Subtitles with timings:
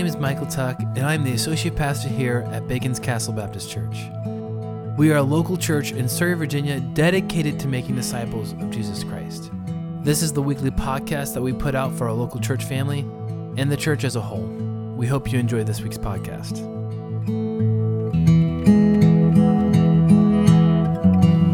[0.00, 4.08] name is Michael Tuck, and I'm the associate pastor here at Bacon's Castle Baptist Church.
[4.96, 9.50] We are a local church in Surry, Virginia, dedicated to making disciples of Jesus Christ.
[10.02, 13.00] This is the weekly podcast that we put out for our local church family
[13.58, 14.46] and the church as a whole.
[14.96, 16.79] We hope you enjoy this week's podcast.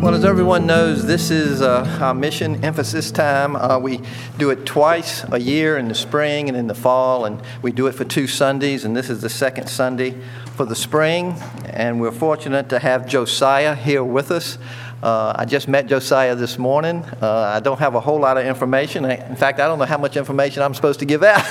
[0.07, 3.57] Well, as everyone knows, this is uh, our mission emphasis time.
[3.57, 4.03] Uh, we
[4.39, 7.89] do it twice a year in the spring and in the fall, and we do
[7.89, 10.15] it for two Sundays, and this is the second Sunday
[10.55, 11.33] for the spring.
[11.65, 14.59] And we're fortunate to have Josiah here with us.
[15.03, 17.05] Uh, I just met Josiah this morning.
[17.21, 19.05] Uh, I don't have a whole lot of information.
[19.05, 21.45] In fact, I don't know how much information I'm supposed to give out.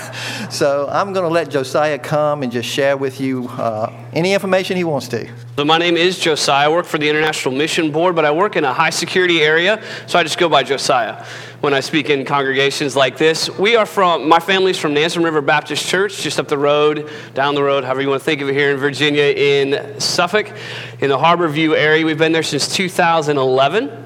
[0.51, 4.77] so I'm going to let Josiah come and just share with you uh, any information
[4.77, 5.29] he wants to.
[5.57, 6.65] So my name is Josiah.
[6.65, 9.81] I work for the International Mission Board, but I work in a high security area,
[10.07, 11.23] so I just go by Josiah
[11.61, 13.49] when I speak in congregations like this.
[13.49, 17.55] We are from, my family's from Nansemond River Baptist Church, just up the road, down
[17.55, 20.51] the road, however you want to think of it here in Virginia, in Suffolk,
[20.99, 22.05] in the Harbour View area.
[22.05, 24.04] We've been there since 2011.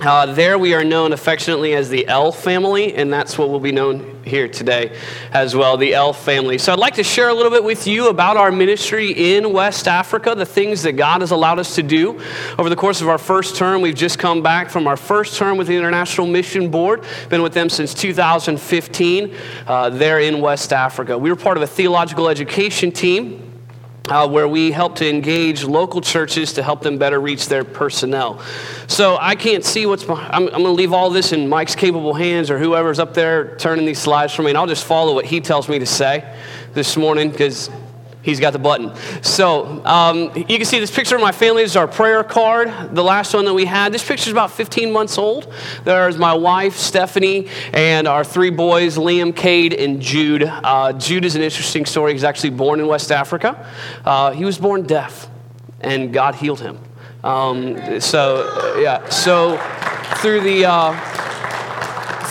[0.00, 3.72] Uh, there we are known affectionately as the L family, and that's what will be
[3.72, 4.96] known here today
[5.32, 6.56] as well, the L family.
[6.56, 9.88] So I'd like to share a little bit with you about our ministry in West
[9.88, 12.20] Africa, the things that God has allowed us to do.
[12.58, 15.58] Over the course of our first term, we've just come back from our first term
[15.58, 19.34] with the International Mission Board, been with them since 2015
[19.66, 21.18] uh, there in West Africa.
[21.18, 23.47] We were part of a theological education team
[24.10, 28.40] uh, where we help to engage local churches to help them better reach their personnel.
[28.86, 30.32] So I can't see what's behind.
[30.34, 33.56] I'm, I'm going to leave all this in Mike's capable hands or whoever's up there
[33.56, 36.34] turning these slides for me, and I'll just follow what he tells me to say
[36.74, 37.70] this morning because
[38.22, 38.92] He's got the button.
[39.22, 41.62] So um, you can see this picture of my family.
[41.62, 43.92] This is our prayer card, the last one that we had.
[43.92, 45.52] This picture is about 15 months old.
[45.84, 50.42] There's my wife, Stephanie, and our three boys, Liam, Cade, and Jude.
[50.42, 52.12] Uh, Jude is an interesting story.
[52.12, 53.66] He's actually born in West Africa.
[54.04, 55.28] Uh, he was born deaf,
[55.80, 56.78] and God healed him.
[57.22, 59.08] Um, so, yeah.
[59.08, 59.56] So
[60.16, 60.92] through the uh,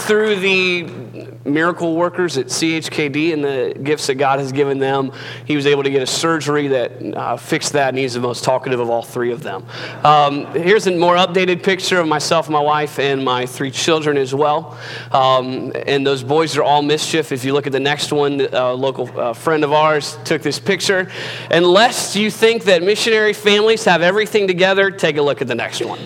[0.08, 1.07] through the
[1.48, 5.12] miracle workers at CHKD and the gifts that God has given them.
[5.46, 8.44] He was able to get a surgery that uh, fixed that, and he's the most
[8.44, 9.66] talkative of all three of them.
[10.04, 14.34] Um, here's a more updated picture of myself, my wife, and my three children as
[14.34, 14.78] well.
[15.12, 17.32] Um, and those boys are all mischief.
[17.32, 20.60] If you look at the next one, a local uh, friend of ours took this
[20.60, 21.10] picture.
[21.52, 25.84] Unless you think that missionary families have everything together, take a look at the next
[25.84, 26.00] one.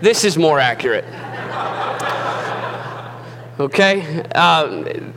[0.00, 1.04] This is more accurate.
[3.62, 4.22] Okay?
[4.30, 5.14] Um,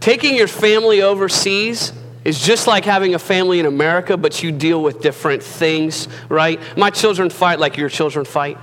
[0.00, 4.82] taking your family overseas is just like having a family in America, but you deal
[4.82, 6.60] with different things, right?
[6.76, 8.58] My children fight like your children fight.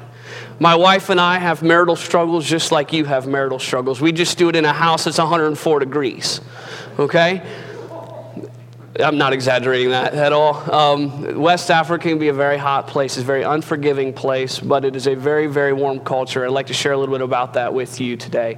[0.59, 4.01] My wife and I have marital struggles just like you have marital struggles.
[4.01, 6.39] We just do it in a house that's 104 degrees,
[6.99, 7.41] okay?
[8.99, 10.73] I'm not exaggerating that at all.
[10.73, 13.17] Um, West Africa can be a very hot place.
[13.17, 16.45] It's a very unforgiving place, but it is a very, very warm culture.
[16.45, 18.57] I'd like to share a little bit about that with you today.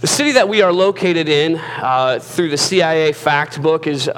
[0.00, 4.10] The city that we are located in, uh, through the CIA fact book, is,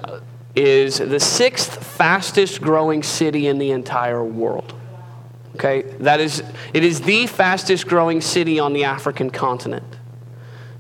[0.55, 4.75] is the sixth fastest growing city in the entire world.
[5.57, 6.43] Okay, that is,
[6.73, 9.85] it is the fastest growing city on the African continent.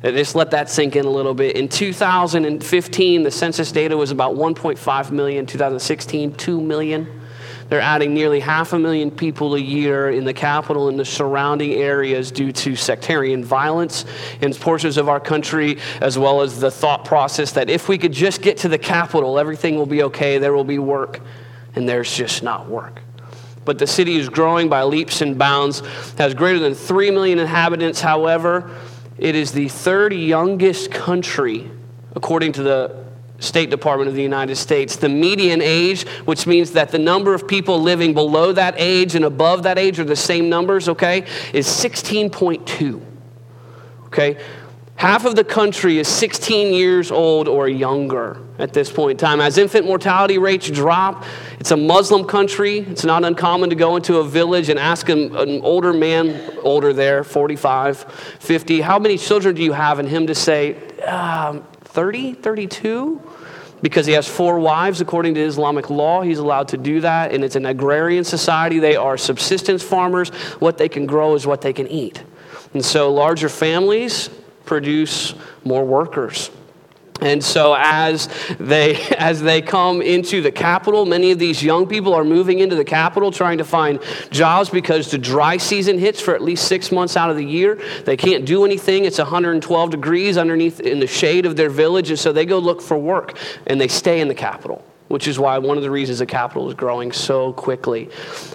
[0.03, 1.57] Just let that sink in a little bit.
[1.57, 5.45] In 2015, the census data was about 1.5 million.
[5.45, 7.21] 2016, 2 million.
[7.69, 11.75] They're adding nearly half a million people a year in the capital and the surrounding
[11.75, 14.07] areas due to sectarian violence
[14.41, 18.13] in portions of our country, as well as the thought process that if we could
[18.13, 21.21] just get to the capital, everything will be okay, there will be work,
[21.77, 23.03] and there's just not work
[23.67, 25.81] but the city is growing by leaps and bounds,
[26.17, 28.01] has greater than 3 million inhabitants.
[28.01, 28.69] However,
[29.21, 31.71] it is the third youngest country,
[32.15, 33.05] according to the
[33.39, 34.97] State Department of the United States.
[34.97, 39.25] The median age, which means that the number of people living below that age and
[39.25, 43.01] above that age are the same numbers, okay, is 16.2.
[44.07, 44.39] Okay?
[45.01, 49.41] Half of the country is 16 years old or younger at this point in time.
[49.41, 51.25] As infant mortality rates drop,
[51.59, 52.81] it's a Muslim country.
[52.81, 56.93] It's not uncommon to go into a village and ask an, an older man, older
[56.93, 60.01] there, 45, 50, how many children do you have?
[60.01, 63.23] And him to say, um, 30, 32?
[63.81, 67.33] Because he has four wives, according to Islamic law, he's allowed to do that.
[67.33, 68.81] And it's an agrarian society.
[68.81, 70.29] They are subsistence farmers.
[70.59, 72.23] What they can grow is what they can eat.
[72.75, 74.29] And so larger families
[74.71, 75.35] produce
[75.65, 76.49] more workers.
[77.21, 78.29] And so as
[78.61, 82.77] they as they come into the capital, many of these young people are moving into
[82.77, 83.99] the capital trying to find
[84.31, 87.81] jobs because the dry season hits for at least 6 months out of the year.
[88.05, 89.07] They can't do anything.
[89.07, 92.81] It's 112 degrees underneath in the shade of their village and so they go look
[92.81, 96.21] for work and they stay in the capital which is why one of the reasons
[96.21, 98.09] the capital is growing so quickly.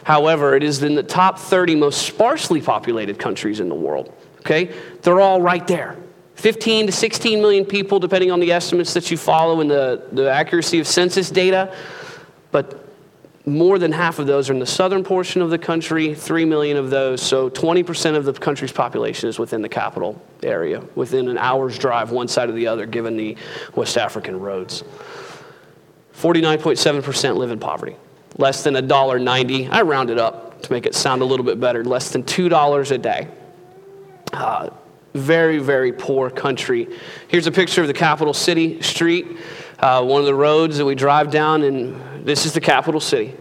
[0.06, 4.14] However, it is in the top 30 most sparsely populated countries in the world.
[4.40, 4.74] Okay?
[5.02, 5.98] They're all right there.
[6.36, 10.30] 15 to 16 million people, depending on the estimates that you follow and the, the
[10.32, 11.74] accuracy of census data.
[12.52, 12.86] But
[13.46, 16.78] more than half of those are in the southern portion of the country, 3 million
[16.78, 17.22] of those.
[17.22, 22.12] So 20% of the country's population is within the capital area, within an hour's drive,
[22.12, 23.38] one side or the other, given the
[23.76, 24.84] West African roads.
[26.16, 27.96] 49.7% live in poverty,
[28.38, 29.70] less than $1.90.
[29.70, 32.98] I rounded up to make it sound a little bit better, less than $2 a
[32.98, 33.28] day.
[34.34, 34.70] Uh,
[35.16, 36.88] very, very poor country.
[37.28, 39.26] Here's a picture of the capital city street,
[39.80, 43.34] uh, one of the roads that we drive down, and this is the capital city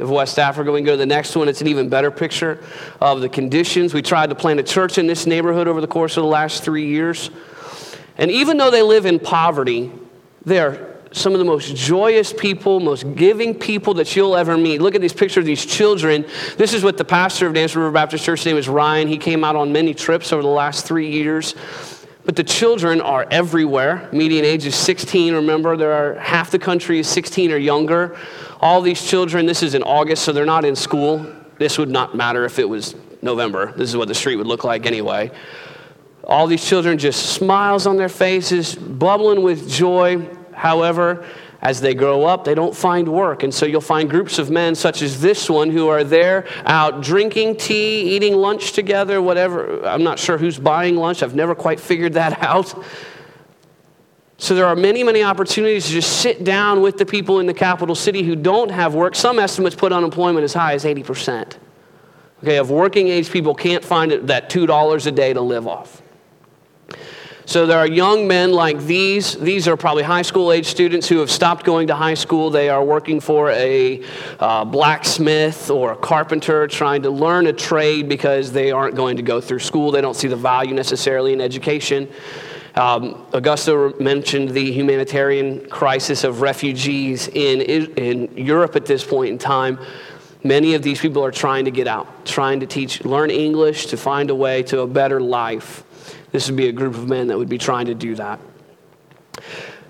[0.00, 0.72] of West Africa.
[0.72, 1.48] We can go to the next one.
[1.48, 2.62] It's an even better picture
[3.00, 3.94] of the conditions.
[3.94, 6.64] We tried to plant a church in this neighborhood over the course of the last
[6.64, 7.30] three years.
[8.18, 9.92] And even though they live in poverty,
[10.44, 14.80] they are some of the most joyous people, most giving people that you'll ever meet.
[14.80, 16.26] Look at these pictures of these children.
[16.56, 19.08] This is what the pastor of Nansemond River Baptist Church, his name is Ryan.
[19.08, 21.54] He came out on many trips over the last three years.
[22.24, 24.08] But the children are everywhere.
[24.12, 25.34] Median age is 16.
[25.34, 28.16] Remember, there are half the country is 16 or younger.
[28.60, 31.26] All these children, this is in August, so they're not in school.
[31.58, 33.72] This would not matter if it was November.
[33.72, 35.32] This is what the street would look like anyway.
[36.24, 40.28] All these children just smiles on their faces, bubbling with joy.
[40.62, 41.26] However,
[41.60, 43.42] as they grow up, they don't find work.
[43.42, 47.02] And so you'll find groups of men, such as this one, who are there out
[47.02, 49.84] drinking tea, eating lunch together, whatever.
[49.84, 51.24] I'm not sure who's buying lunch.
[51.24, 52.72] I've never quite figured that out.
[54.38, 57.54] So there are many, many opportunities to just sit down with the people in the
[57.54, 59.16] capital city who don't have work.
[59.16, 61.56] Some estimates put unemployment as high as 80%.
[62.44, 66.01] Okay, of working age people can't find that $2 a day to live off.
[67.44, 69.34] So there are young men like these.
[69.34, 72.50] These are probably high school age students who have stopped going to high school.
[72.50, 74.02] They are working for a
[74.38, 79.22] uh, blacksmith or a carpenter, trying to learn a trade because they aren't going to
[79.22, 79.90] go through school.
[79.90, 82.08] They don't see the value necessarily in education.
[82.76, 89.38] Um, Augusta mentioned the humanitarian crisis of refugees in, in Europe at this point in
[89.38, 89.78] time.
[90.44, 93.96] Many of these people are trying to get out, trying to teach, learn English, to
[93.96, 95.84] find a way to a better life.
[96.32, 98.40] This would be a group of men that would be trying to do that.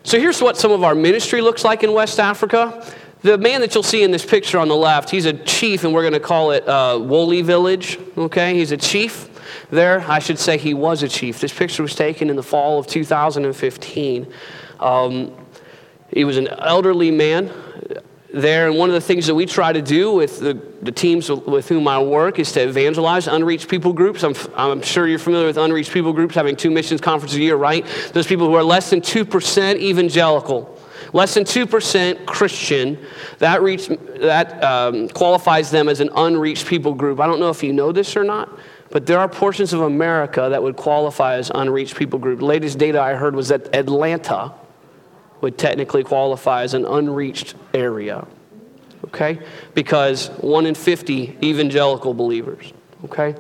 [0.03, 2.85] So here's what some of our ministry looks like in West Africa.
[3.23, 5.95] The man that you'll see in this picture on the left, he's a chief, and
[5.95, 7.99] we're going to call it uh, Woolly Village.
[8.19, 9.29] Okay, he's a chief
[9.71, 10.01] there.
[10.09, 11.41] I should say he was a chief.
[11.41, 14.27] This picture was taken in the fall of 2015.
[14.81, 15.33] Um,
[16.13, 17.53] he was an elderly man
[18.33, 18.69] there.
[18.69, 21.69] And one of the things that we try to do with the, the teams with
[21.69, 24.23] whom I work is to evangelize unreached people groups.
[24.23, 27.57] I'm, I'm sure you're familiar with unreached people groups, having two missions conferences a year,
[27.57, 27.85] right?
[28.13, 30.79] Those people who are less than 2% evangelical.
[31.13, 32.99] Less than 2% Christian,
[33.39, 37.21] that, reach, that um, qualifies them as an unreached people group.
[37.21, 38.59] I don't know if you know this or not,
[38.91, 42.39] but there are portions of America that would qualify as unreached people group.
[42.39, 44.55] The latest data I heard was that Atlanta,
[45.43, 48.27] would technically qualify as an unreached area.
[49.07, 49.41] Okay?
[49.75, 52.73] Because one in 50 evangelical believers.
[53.05, 53.35] Okay?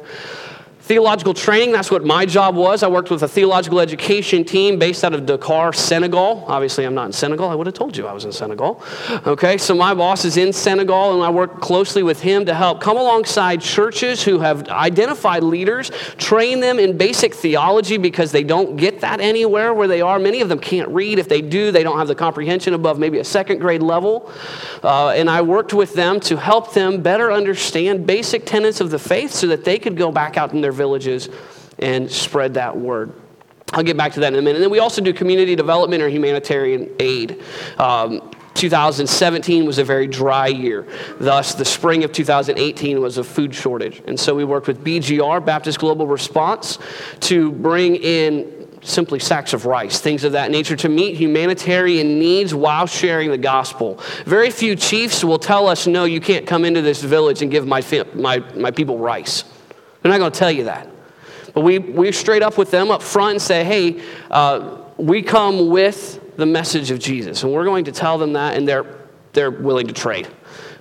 [0.92, 2.82] Theological training, that's what my job was.
[2.82, 6.44] I worked with a theological education team based out of Dakar, Senegal.
[6.46, 7.48] Obviously, I'm not in Senegal.
[7.48, 8.84] I would have told you I was in Senegal.
[9.26, 12.82] Okay, so my boss is in Senegal, and I work closely with him to help
[12.82, 15.88] come alongside churches who have identified leaders,
[16.18, 20.18] train them in basic theology because they don't get that anywhere where they are.
[20.18, 21.18] Many of them can't read.
[21.18, 24.30] If they do, they don't have the comprehension above maybe a second grade level.
[24.82, 28.98] Uh, and I worked with them to help them better understand basic tenets of the
[28.98, 31.28] faith so that they could go back out in their villages
[31.78, 33.12] and spread that word.
[33.72, 34.56] I'll get back to that in a minute.
[34.56, 37.40] And then we also do community development or humanitarian aid.
[37.78, 40.86] Um, 2017 was a very dry year.
[41.18, 44.02] Thus, the spring of 2018 was a food shortage.
[44.06, 46.78] And so we worked with BGR, Baptist Global Response,
[47.20, 52.52] to bring in simply sacks of rice, things of that nature, to meet humanitarian needs
[52.52, 54.00] while sharing the gospel.
[54.26, 57.66] Very few chiefs will tell us, no, you can't come into this village and give
[57.66, 57.82] my,
[58.14, 59.44] my, my people rice.
[60.02, 60.88] They're not going to tell you that.
[61.54, 65.68] But we, we straight up with them up front and say, hey, uh, we come
[65.68, 67.42] with the message of Jesus.
[67.42, 68.86] And we're going to tell them that, and they're,
[69.32, 70.28] they're willing to trade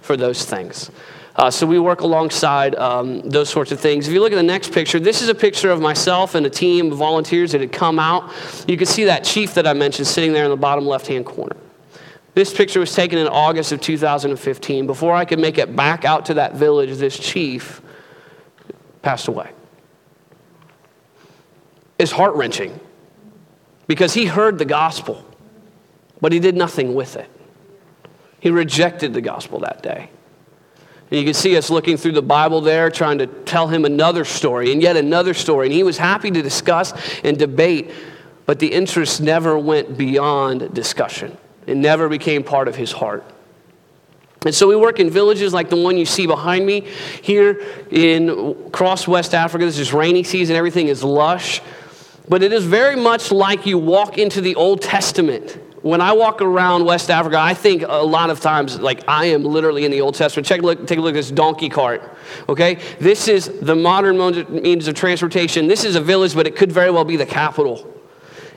[0.01, 0.91] for those things.
[1.35, 4.07] Uh, so we work alongside um, those sorts of things.
[4.07, 6.49] If you look at the next picture, this is a picture of myself and a
[6.49, 8.31] team of volunteers that had come out.
[8.67, 11.25] You can see that chief that I mentioned sitting there in the bottom left hand
[11.25, 11.55] corner.
[12.33, 14.87] This picture was taken in August of 2015.
[14.87, 17.81] Before I could make it back out to that village, this chief
[19.01, 19.51] passed away.
[21.98, 22.79] It's heart wrenching
[23.88, 25.25] because he heard the gospel,
[26.20, 27.29] but he did nothing with it.
[28.39, 30.10] He rejected the gospel that day.
[31.12, 34.25] And you can see us looking through the Bible there, trying to tell him another
[34.25, 35.67] story and yet another story.
[35.67, 36.93] And he was happy to discuss
[37.24, 37.91] and debate,
[38.46, 41.38] but the interest never went beyond discussion.
[41.67, 43.24] It never became part of his heart.
[44.43, 46.88] And so we work in villages like the one you see behind me
[47.21, 48.29] here in
[48.65, 49.65] across West Africa.
[49.65, 51.62] This is rainy season, everything is lush.
[52.27, 55.60] But it is very much like you walk into the Old Testament.
[55.83, 59.43] When I walk around West Africa, I think a lot of times like I am
[59.43, 60.48] literally in the Old Testament.
[60.48, 62.01] Check, look, take a look at this donkey cart.
[62.50, 62.79] Okay?
[63.00, 64.17] This is the modern
[64.62, 65.67] means of transportation.
[65.67, 67.88] This is a village, but it could very well be the capital.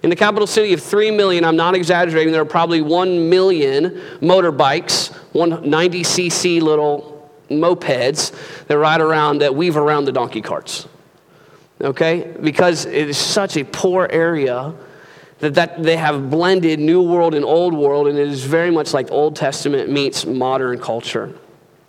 [0.03, 4.03] In the capital city of 3 million, I'm not exaggerating, there are probably 1 million
[4.21, 8.33] motorbikes, 190cc little mopeds
[8.67, 10.89] that ride around, that weave around the donkey carts.
[11.81, 12.35] Okay?
[12.41, 14.75] Because it is such a poor area
[15.41, 18.95] that, that they have blended New World and Old World, and it is very much
[18.95, 21.35] like Old Testament meets modern culture.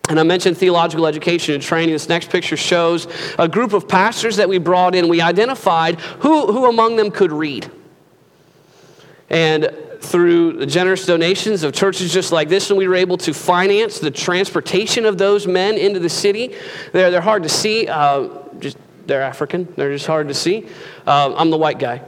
[0.09, 1.93] And I mentioned theological education and training.
[1.93, 3.07] This next picture shows
[3.39, 5.07] a group of pastors that we brought in.
[5.07, 7.71] We identified who, who among them could read.
[9.29, 9.71] And
[10.05, 14.11] through generous donations of churches just like this, and we were able to finance the
[14.11, 16.55] transportation of those men into the city.
[16.93, 17.87] They're, they're hard to see.
[17.87, 19.71] Uh, just, they're African.
[19.75, 20.67] They're just hard to see.
[21.05, 22.01] Uh, I'm the white guy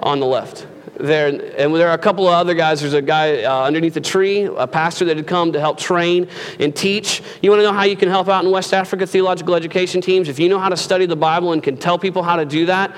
[0.00, 0.66] on the left.
[0.98, 2.80] There, and there are a couple of other guys.
[2.80, 6.28] There's a guy uh, underneath the tree, a pastor that had come to help train
[6.60, 7.22] and teach.
[7.40, 10.28] You want to know how you can help out in West Africa theological education teams?
[10.28, 12.66] If you know how to study the Bible and can tell people how to do
[12.66, 12.94] that,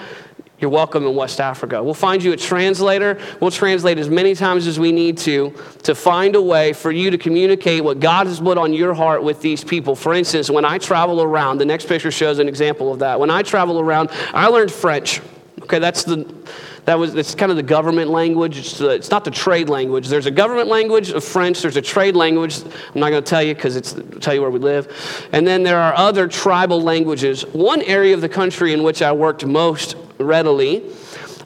[0.64, 1.82] you're welcome in West Africa.
[1.82, 3.18] We'll find you a translator.
[3.38, 5.52] We'll translate as many times as we need to
[5.82, 9.22] to find a way for you to communicate what God has put on your heart
[9.22, 9.94] with these people.
[9.94, 13.20] For instance, when I travel around, the next picture shows an example of that.
[13.20, 15.20] When I travel around, I learned French.
[15.64, 16.26] Okay, that's the
[16.84, 18.58] that was it's kind of the government language.
[18.58, 20.08] It's, it's not the trade language.
[20.08, 21.62] There's a government language of French.
[21.62, 22.62] There's a trade language.
[22.62, 25.28] I'm not going to tell you because it's tell you where we live.
[25.32, 27.42] And then there are other tribal languages.
[27.52, 30.84] One area of the country in which I worked most readily.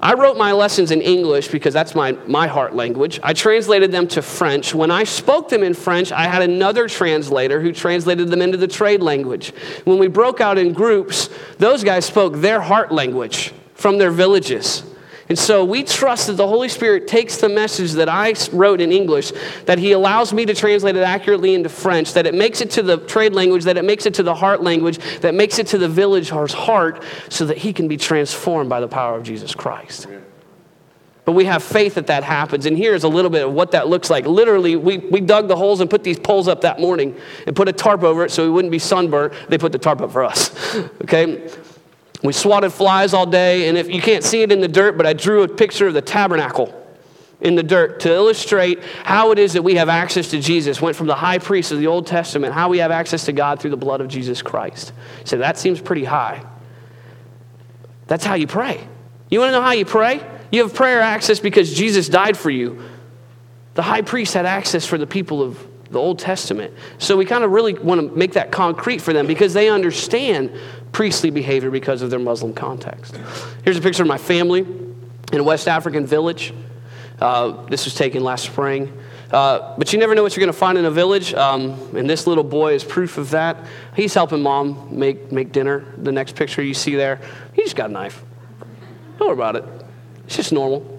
[0.01, 3.19] I wrote my lessons in English because that's my, my heart language.
[3.23, 4.73] I translated them to French.
[4.73, 8.69] When I spoke them in French, I had another translator who translated them into the
[8.69, 9.53] trade language.
[9.85, 14.82] When we broke out in groups, those guys spoke their heart language from their villages.
[15.28, 18.90] And so we trust that the Holy Spirit takes the message that I wrote in
[18.90, 19.32] English,
[19.66, 22.82] that He allows me to translate it accurately into French, that it makes it to
[22.82, 25.78] the trade language, that it makes it to the heart language, that makes it to
[25.78, 30.08] the villager's heart, so that he can be transformed by the power of Jesus Christ.
[31.26, 32.64] But we have faith that that happens.
[32.64, 34.25] And here's a little bit of what that looks like.
[34.25, 37.14] Literally, we, we dug the holes and put these poles up that morning
[37.47, 39.35] and put a tarp over it so we wouldn't be sunburnt.
[39.50, 40.75] They put the tarp up for us.
[41.02, 41.50] okay?
[42.23, 45.07] We swatted flies all day, and if you can't see it in the dirt, but
[45.07, 46.75] I drew a picture of the tabernacle
[47.41, 50.83] in the dirt to illustrate how it is that we have access to Jesus.
[50.83, 53.61] Went from the high priest of the Old Testament, how we have access to God
[53.61, 54.93] through the blood of Jesus Christ.
[55.25, 56.45] So that seems pretty high.
[58.09, 58.85] That's how you pray.
[59.31, 60.21] You want to know how you pray?
[60.51, 62.83] You have prayer access because Jesus died for you.
[63.75, 66.75] The high priest had access for the people of the Old Testament.
[66.99, 70.52] So we kind of really want to make that concrete for them because they understand
[70.92, 73.16] priestly behavior because of their Muslim context.
[73.64, 74.66] Here's a picture of my family
[75.33, 76.52] in a West African village.
[77.21, 78.92] Uh, this was taken last spring.
[79.30, 82.09] Uh, but you never know what you're going to find in a village, um, and
[82.09, 83.59] this little boy is proof of that.
[83.95, 85.85] He's helping mom make, make dinner.
[85.99, 87.21] The next picture you see there,
[87.52, 88.25] he just got a knife.
[89.18, 89.64] Don't worry about it.
[90.25, 90.99] It's just normal.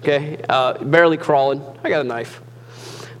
[0.00, 1.62] Okay, uh, barely crawling.
[1.84, 2.40] I got a knife.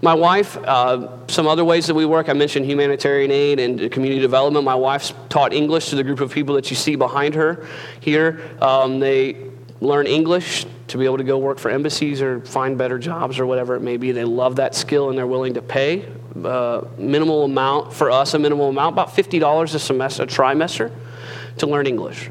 [0.02, 4.20] My wife, uh, some other ways that we work, I mentioned humanitarian aid and community
[4.20, 4.64] development.
[4.64, 7.66] My wife's taught English to the group of people that you see behind her
[8.00, 8.40] here.
[8.62, 9.36] Um, they
[9.82, 13.44] learn English to be able to go work for embassies or find better jobs or
[13.44, 14.10] whatever it may be.
[14.10, 16.06] They love that skill and they're willing to pay
[16.44, 20.90] uh, minimal amount for us, a minimal amount, about $50 a semester, a trimester
[21.58, 22.30] to learn English.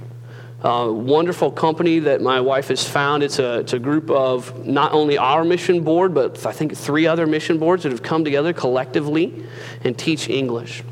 [0.62, 3.24] Uh, wonderful company that my wife has found.
[3.24, 7.08] It's a, it's a group of not only our mission board, but I think three
[7.08, 9.46] other mission boards that have come together collectively
[9.86, 10.84] and teach English.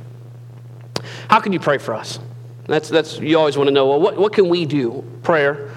[1.30, 2.20] How can you pray for us?
[2.68, 5.04] That's, that's you always want to know, well, what, what can we do?
[5.22, 5.70] Prayer.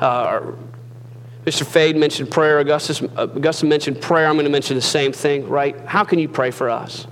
[0.00, 0.52] Uh,
[1.44, 1.66] Mr.
[1.66, 2.60] Fade mentioned prayer.
[2.60, 4.26] Augustus, Augustus mentioned prayer.
[4.26, 5.78] I'm going to mention the same thing, right?
[5.86, 7.06] How can you pray for us?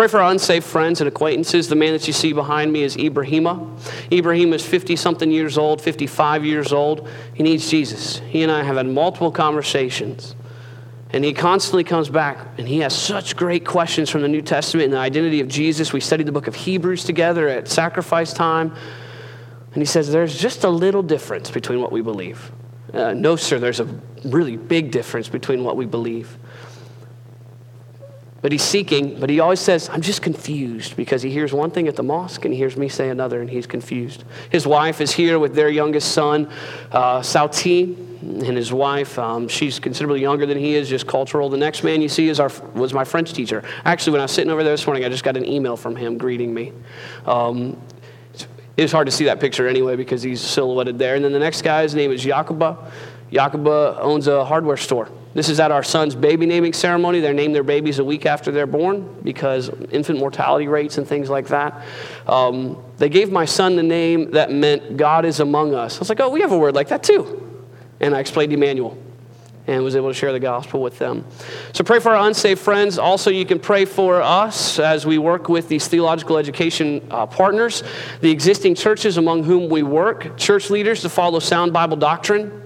[0.00, 1.68] Pray for our unsafe friends and acquaintances.
[1.68, 4.10] The man that you see behind me is Ibrahima.
[4.10, 7.06] Ibrahim is 50 something years old, 55 years old.
[7.34, 8.16] He needs Jesus.
[8.20, 10.36] He and I have had multiple conversations.
[11.10, 14.86] And he constantly comes back and he has such great questions from the New Testament
[14.86, 15.92] and the identity of Jesus.
[15.92, 18.74] We studied the book of Hebrews together at sacrifice time.
[19.74, 22.50] And he says, There's just a little difference between what we believe.
[22.94, 26.38] Uh, no, sir, there's a really big difference between what we believe.
[28.42, 31.88] But he's seeking, but he always says, I'm just confused because he hears one thing
[31.88, 34.24] at the mosque and he hears me say another and he's confused.
[34.48, 36.48] His wife is here with their youngest son,
[36.90, 39.18] uh, Sauti, and his wife.
[39.18, 41.50] Um, she's considerably younger than he is, just cultural.
[41.50, 43.62] The next man you see is our, was my French teacher.
[43.84, 45.96] Actually, when I was sitting over there this morning, I just got an email from
[45.96, 46.72] him greeting me.
[47.26, 47.80] Um,
[48.76, 51.14] it's hard to see that picture anyway because he's silhouetted there.
[51.14, 52.90] And then the next guy's name is Yakuba.
[53.30, 55.10] Yakuba owns a hardware store.
[55.32, 57.20] This is at our son's baby naming ceremony.
[57.20, 61.30] They name their babies a week after they're born because infant mortality rates and things
[61.30, 61.84] like that.
[62.26, 65.96] Um, they gave my son the name that meant God is among us.
[65.96, 67.62] I was like, oh, we have a word like that too.
[68.00, 68.98] And I explained Emmanuel
[69.68, 71.24] and was able to share the gospel with them.
[71.74, 72.98] So pray for our unsaved friends.
[72.98, 77.84] Also, you can pray for us as we work with these theological education uh, partners,
[78.20, 82.56] the existing churches among whom we work, church leaders to follow sound Bible doctrine.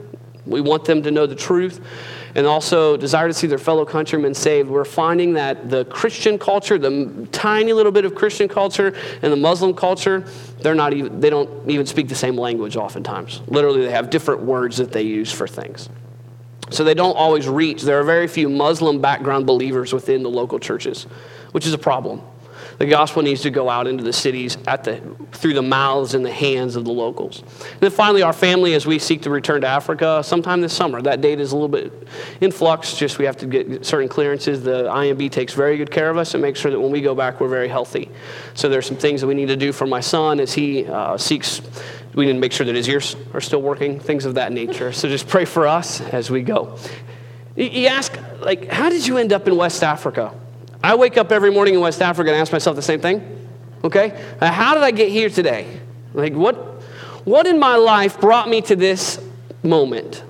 [0.47, 1.80] We want them to know the truth
[2.35, 6.79] and also desire to see their fellow countrymen saved, we're finding that the Christian culture,
[6.79, 10.25] the tiny little bit of Christian culture and the Muslim culture,
[10.61, 13.41] they're not even, they don't even speak the same language oftentimes.
[13.47, 15.88] Literally, they have different words that they use for things.
[16.71, 17.83] So they don't always reach.
[17.83, 21.05] There are very few Muslim background believers within the local churches,
[21.53, 22.23] which is a problem.
[22.78, 25.00] The gospel needs to go out into the cities at the,
[25.33, 27.40] through the mouths and the hands of the locals.
[27.40, 31.00] And then finally, our family, as we seek to return to Africa sometime this summer.
[31.02, 32.09] That date is a little bit
[32.40, 34.62] in flux, just we have to get certain clearances.
[34.62, 37.14] The IMB takes very good care of us and makes sure that when we go
[37.14, 38.11] back, we're very healthy.
[38.54, 41.16] So there's some things that we need to do for my son as he uh,
[41.16, 41.61] seeks
[42.14, 44.93] we need to make sure that his ears are still working, things of that nature.
[44.93, 46.78] So just pray for us as we go.
[47.57, 50.35] You ask, like, how did you end up in West Africa?
[50.85, 53.49] I wake up every morning in West Africa and ask myself the same thing.
[53.83, 54.23] Okay?
[54.38, 55.81] Uh, how did I get here today?
[56.12, 56.57] Like, what,
[57.25, 59.19] what in my life brought me to this
[59.62, 60.23] moment?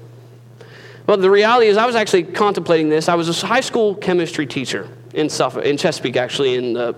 [1.09, 3.09] Well, the reality is, I was actually contemplating this.
[3.09, 6.93] I was a high school chemistry teacher in, Suffolk, in Chesapeake, actually, in the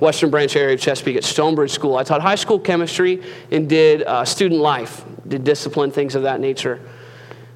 [0.00, 1.94] Western Branch area of Chesapeake at Stonebridge School.
[1.94, 6.40] I taught high school chemistry and did uh, student life, did discipline, things of that
[6.40, 6.80] nature.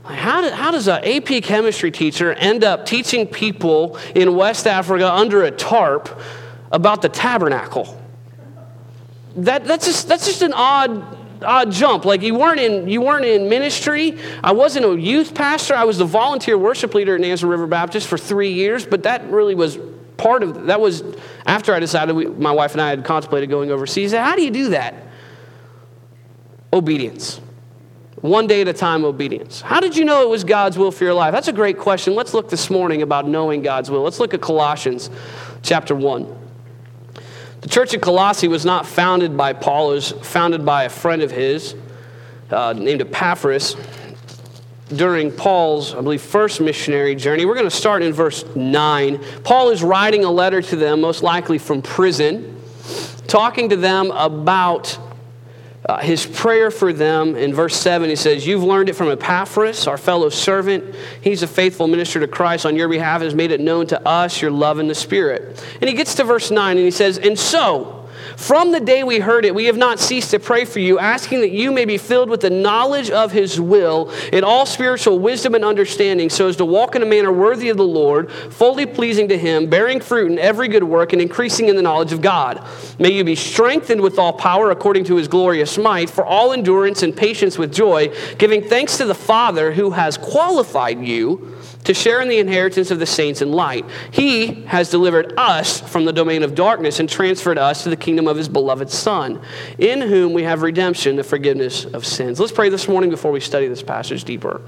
[0.04, 5.12] How, do, how does an AP chemistry teacher end up teaching people in West Africa
[5.12, 6.20] under a tarp
[6.72, 7.96] about the tabernacle?
[9.36, 12.04] That, that's, just, that's just an odd odd jump.
[12.04, 14.18] Like you weren't in you weren't in ministry.
[14.42, 15.74] I wasn't a youth pastor.
[15.74, 18.84] I was the volunteer worship leader at Nansemond River Baptist for three years.
[18.84, 19.78] But that really was
[20.16, 21.02] part of that was
[21.46, 24.12] after I decided we, my wife and I had contemplated going overseas.
[24.12, 24.94] How do you do that?
[26.72, 27.40] Obedience.
[28.20, 29.62] One day at a time obedience.
[29.62, 31.32] How did you know it was God's will for your life?
[31.32, 32.14] That's a great question.
[32.14, 34.02] Let's look this morning about knowing God's will.
[34.02, 35.08] Let's look at Colossians
[35.62, 36.38] chapter 1.
[37.62, 41.22] The church at Colossae was not founded by Paul, it was founded by a friend
[41.22, 41.74] of his
[42.50, 43.76] uh, named Epaphras
[44.94, 47.44] during Paul's, I believe, first missionary journey.
[47.44, 49.20] We're going to start in verse 9.
[49.44, 52.60] Paul is writing a letter to them, most likely from prison,
[53.26, 54.98] talking to them about
[55.90, 59.88] uh, his prayer for them in verse 7 he says you've learned it from epaphras
[59.88, 60.94] our fellow servant.
[61.20, 62.64] He's a faithful minister to christ.
[62.64, 65.64] On your behalf has made it known to us your love in the spirit.
[65.80, 67.99] And he gets to verse 9 and he says and so
[68.40, 71.42] from the day we heard it, we have not ceased to pray for you, asking
[71.42, 75.54] that you may be filled with the knowledge of his will in all spiritual wisdom
[75.54, 79.28] and understanding, so as to walk in a manner worthy of the Lord, fully pleasing
[79.28, 82.66] to him, bearing fruit in every good work, and increasing in the knowledge of God.
[82.98, 87.02] May you be strengthened with all power according to his glorious might, for all endurance
[87.02, 92.20] and patience with joy, giving thanks to the Father who has qualified you to share
[92.20, 93.84] in the inheritance of the saints in light.
[94.10, 98.26] He has delivered us from the domain of darkness and transferred us to the kingdom
[98.26, 99.40] of his beloved Son,
[99.78, 102.40] in whom we have redemption, the forgiveness of sins.
[102.40, 104.60] Let's pray this morning before we study this passage deeper.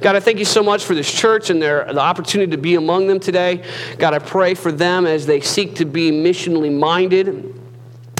[0.00, 2.74] God, I thank you so much for this church and their, the opportunity to be
[2.74, 3.64] among them today.
[3.98, 7.61] God, I pray for them as they seek to be missionally minded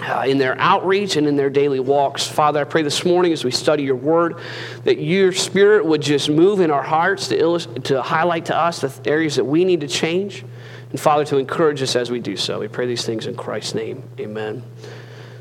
[0.03, 2.27] uh, in their outreach and in their daily walks.
[2.27, 4.41] Father, I pray this morning as we study your word
[4.85, 8.93] that your spirit would just move in our hearts to, to highlight to us the
[9.09, 10.45] areas that we need to change.
[10.91, 12.61] And Father, to encourage us as we do so.
[12.61, 14.03] We pray these things in Christ's name.
[14.21, 14.63] Amen.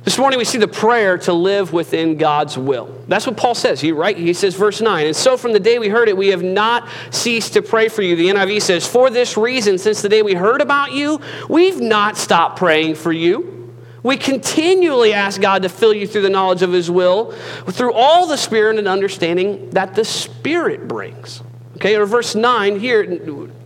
[0.04, 3.04] This morning we see the prayer to live within God's will.
[3.08, 3.80] That's what Paul says.
[3.80, 5.06] He right he says verse 9.
[5.06, 8.02] And so from the day we heard it we have not ceased to pray for
[8.02, 8.16] you.
[8.16, 12.18] The NIV says for this reason since the day we heard about you we've not
[12.18, 13.61] stopped praying for you.
[14.04, 17.32] We continually ask God to fill you through the knowledge of his will
[17.68, 21.44] through all the spirit and understanding that the spirit brings.
[21.76, 23.04] Okay, or verse 9 here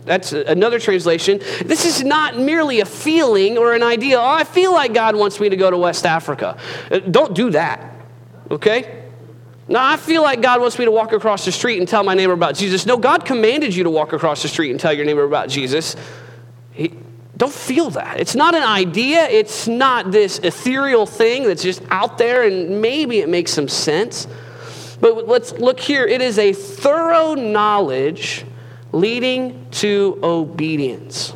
[0.06, 1.40] that's another translation.
[1.64, 4.18] This is not merely a feeling or an idea.
[4.18, 6.56] Oh, I feel like God wants me to go to West Africa.
[6.90, 7.92] Uh, don't do that,
[8.50, 9.04] okay?
[9.68, 12.14] Now, I feel like God wants me to walk across the street and tell my
[12.14, 12.86] neighbor about Jesus.
[12.86, 15.96] No, God commanded you to walk across the street and tell your neighbor about Jesus.
[16.70, 16.92] He,
[17.36, 18.18] don't feel that.
[18.18, 23.18] It's not an idea, it's not this ethereal thing that's just out there, and maybe
[23.18, 24.26] it makes some sense.
[25.00, 26.06] But let's look here.
[26.06, 28.46] It is a thorough knowledge
[28.92, 31.34] leading to obedience.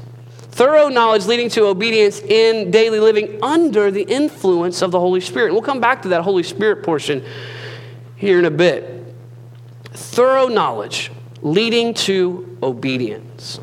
[0.53, 5.53] Thorough knowledge leading to obedience in daily living under the influence of the Holy Spirit.
[5.53, 7.25] We'll come back to that Holy Spirit portion
[8.17, 9.15] here in a bit.
[9.93, 13.61] Thorough knowledge leading to obedience.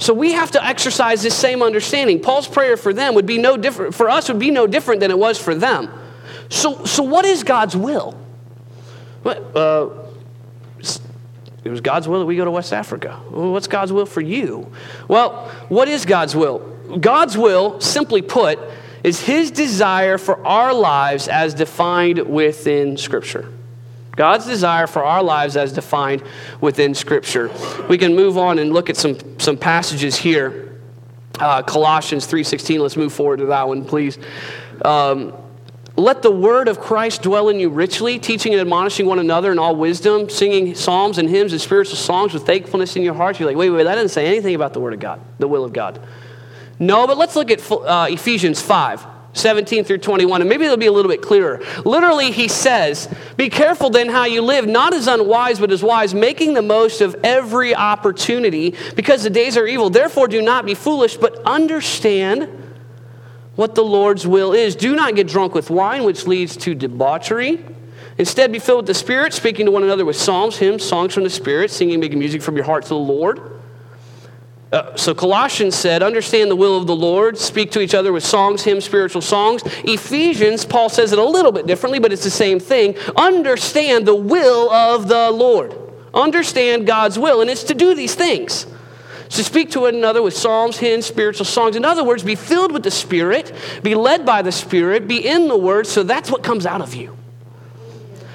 [0.00, 2.20] So we have to exercise this same understanding.
[2.20, 5.10] Paul's prayer for them would be no different, for us would be no different than
[5.10, 5.90] it was for them.
[6.48, 8.18] So, so what is God's will?
[9.26, 9.90] Uh,
[11.62, 13.20] it was God's will that we go to West Africa.
[13.30, 14.72] Well, what's God's will for you?
[15.06, 16.60] Well, what is God's will?
[16.98, 18.58] God's will, simply put,
[19.04, 23.52] is His desire for our lives as defined within Scripture.
[24.20, 26.22] God's desire for our lives as defined
[26.60, 27.50] within Scripture.
[27.88, 30.78] We can move on and look at some, some passages here.
[31.38, 34.18] Uh, Colossians 3.16, let's move forward to that one, please.
[34.84, 35.32] Um,
[35.96, 39.58] let the word of Christ dwell in you richly, teaching and admonishing one another in
[39.58, 43.40] all wisdom, singing psalms and hymns and spiritual songs with thankfulness in your hearts.
[43.40, 45.64] You're like, wait, wait, that doesn't say anything about the word of God, the will
[45.64, 45.98] of God.
[46.78, 49.06] No, but let's look at uh, Ephesians 5.
[49.32, 51.62] 17 through 21, and maybe it'll be a little bit clearer.
[51.84, 56.14] Literally, he says, Be careful then how you live, not as unwise, but as wise,
[56.14, 59.88] making the most of every opportunity, because the days are evil.
[59.88, 62.48] Therefore, do not be foolish, but understand
[63.54, 64.74] what the Lord's will is.
[64.74, 67.64] Do not get drunk with wine, which leads to debauchery.
[68.18, 71.22] Instead, be filled with the Spirit, speaking to one another with psalms, hymns, songs from
[71.22, 73.59] the Spirit, singing, making music from your heart to the Lord.
[74.72, 78.24] Uh, so Colossians said, understand the will of the Lord, speak to each other with
[78.24, 79.62] songs, hymns, spiritual songs.
[79.84, 82.96] Ephesians, Paul says it a little bit differently, but it's the same thing.
[83.16, 85.76] Understand the will of the Lord.
[86.14, 88.66] Understand God's will, and it's to do these things
[89.30, 91.76] to speak to one another with psalms, hymns, spiritual songs.
[91.76, 93.52] In other words, be filled with the Spirit,
[93.82, 96.94] be led by the Spirit, be in the Word, so that's what comes out of
[96.94, 97.16] you.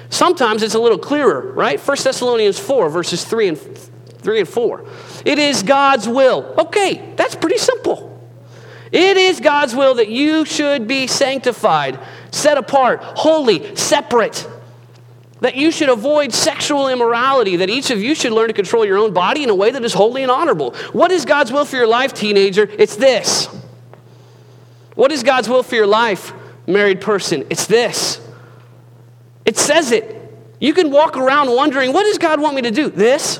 [0.08, 1.78] Sometimes it's a little clearer, right?
[1.78, 3.58] 1 Thessalonians 4, verses 3 and
[4.26, 4.84] 3 and 4.
[5.24, 6.52] It is God's will.
[6.58, 8.12] Okay, that's pretty simple.
[8.90, 12.00] It is God's will that you should be sanctified,
[12.32, 14.48] set apart, holy, separate
[15.42, 18.98] that you should avoid sexual immorality, that each of you should learn to control your
[18.98, 20.74] own body in a way that is holy and honorable.
[20.92, 22.68] What is God's will for your life, teenager?
[22.78, 23.46] It's this.
[24.96, 26.32] What is God's will for your life,
[26.66, 27.46] married person?
[27.48, 28.20] It's this.
[29.44, 30.14] It says it.
[30.58, 32.88] You can walk around wondering, what does God want me to do?
[32.90, 33.38] This.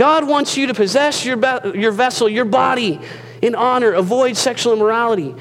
[0.00, 2.98] God wants you to possess your, be- your vessel, your body
[3.42, 5.34] in honor, avoid sexual immorality.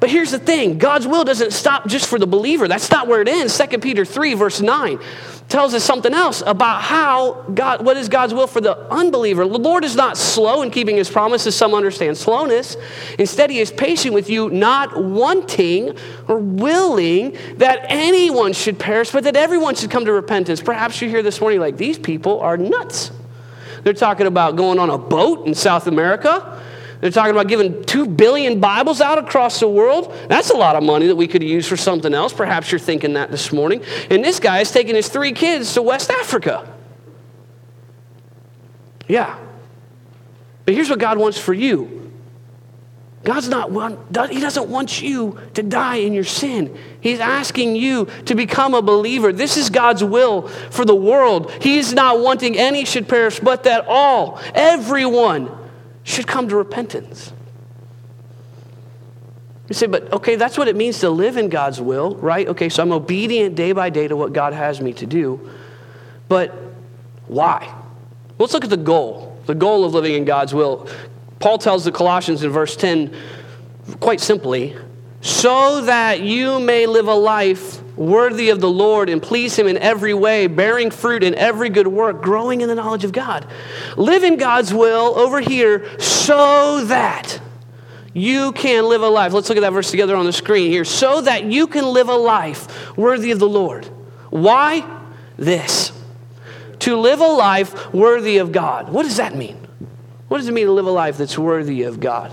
[0.00, 2.66] But here's the thing God's will doesn't stop just for the believer.
[2.66, 3.56] That's not where it ends.
[3.56, 4.98] 2 Peter 3, verse 9
[5.48, 9.46] tells us something else about how God, what is God's will for the unbeliever.
[9.46, 11.54] The Lord is not slow in keeping his promises.
[11.54, 12.76] Some understand slowness.
[13.20, 19.22] Instead, he is patient with you, not wanting or willing that anyone should perish, but
[19.22, 20.60] that everyone should come to repentance.
[20.60, 23.12] Perhaps you're here this morning like, these people are nuts.
[23.82, 26.60] They're talking about going on a boat in South America
[27.00, 30.14] they're talking about giving 2 billion Bibles out across the world.
[30.28, 32.32] That's a lot of money that we could use for something else.
[32.32, 33.82] Perhaps you're thinking that this morning.
[34.10, 36.70] And this guy is taking his three kids to West Africa.
[39.08, 39.38] Yeah.
[40.66, 41.99] But here's what God wants for you
[43.22, 43.98] God's not want,
[44.30, 46.76] He doesn't want you to die in your sin.
[47.00, 49.30] He's asking you to become a believer.
[49.32, 51.52] This is God's will for the world.
[51.60, 55.50] He's not wanting any should perish, but that all, everyone,
[56.02, 57.32] should come to repentance.
[59.68, 62.48] You say, but okay, that's what it means to live in God's will, right?
[62.48, 65.48] Okay, so I'm obedient day by day to what God has me to do.
[66.28, 66.52] But
[67.28, 67.72] why?
[68.38, 70.88] Let's look at the goal, the goal of living in God's will.
[71.40, 73.14] Paul tells the Colossians in verse 10
[73.98, 74.76] quite simply,
[75.22, 79.76] so that you may live a life worthy of the Lord and please Him in
[79.78, 83.46] every way, bearing fruit in every good work, growing in the knowledge of God.
[83.96, 87.40] Live in God's will over here so that
[88.12, 89.32] you can live a life.
[89.32, 90.84] Let's look at that verse together on the screen here.
[90.84, 93.86] So that you can live a life worthy of the Lord.
[94.30, 94.84] Why?
[95.36, 95.92] This.
[96.80, 98.88] To live a life worthy of God.
[98.88, 99.59] What does that mean?
[100.30, 102.30] What does it mean to live a life that's worthy of God?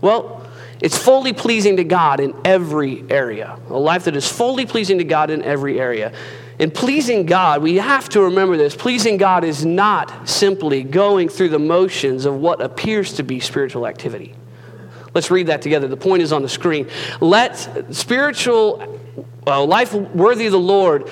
[0.00, 0.48] Well,
[0.80, 3.58] it's fully pleasing to God in every area.
[3.68, 6.14] A life that is fully pleasing to God in every area.
[6.58, 8.74] In pleasing God, we have to remember this.
[8.74, 13.86] Pleasing God is not simply going through the motions of what appears to be spiritual
[13.86, 14.34] activity.
[15.12, 15.86] Let's read that together.
[15.86, 16.88] The point is on the screen.
[17.20, 18.98] Let spiritual
[19.46, 21.10] life worthy of the Lord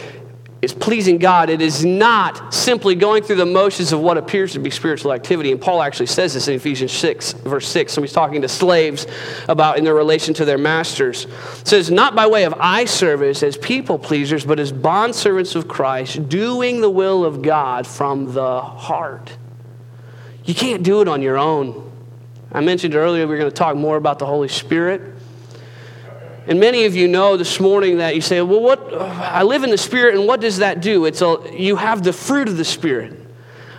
[0.67, 1.49] is pleasing God.
[1.49, 5.53] It is not simply going through the motions of what appears to be spiritual activity.
[5.53, 7.93] And Paul actually says this in Ephesians 6, verse 6.
[7.93, 9.07] So he's talking to slaves
[9.49, 11.25] about in their relation to their masters.
[11.25, 15.69] It says, Not by way of eye service as people pleasers, but as bondservants of
[15.69, 19.37] Christ, doing the will of God from the heart.
[20.45, 21.91] You can't do it on your own.
[22.51, 25.16] I mentioned earlier we are going to talk more about the Holy Spirit.
[26.49, 29.71] And many of you know this morning that you say, well, what, I live in
[29.71, 31.05] the Spirit, and what does that do?
[31.05, 33.21] It's a, you have the fruit of the Spirit.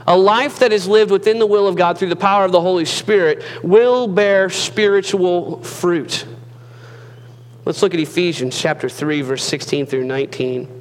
[0.06, 2.62] A life that is lived within the will of God through the power of the
[2.62, 6.26] Holy Spirit will bear spiritual fruit.
[7.66, 10.77] Let's look at Ephesians chapter 3, verse 16 through 19.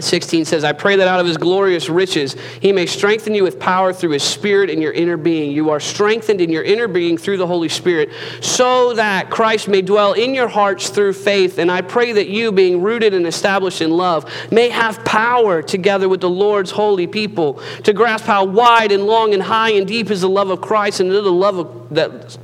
[0.00, 3.58] 16 says, I pray that out of his glorious riches he may strengthen you with
[3.58, 5.52] power through his spirit in your inner being.
[5.52, 9.82] You are strengthened in your inner being through the Holy Spirit, so that Christ may
[9.82, 11.58] dwell in your hearts through faith.
[11.58, 16.08] And I pray that you, being rooted and established in love, may have power together
[16.08, 20.10] with the Lord's holy people to grasp how wide and long and high and deep
[20.10, 22.36] is the love of Christ and know the love of that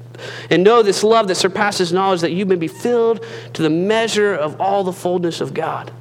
[0.51, 4.35] and know this love that surpasses knowledge that you may be filled to the measure
[4.35, 5.93] of all the fullness of God.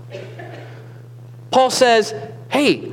[1.52, 2.14] Paul says,
[2.50, 2.92] hey,